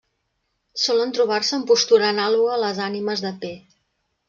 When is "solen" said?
0.83-1.13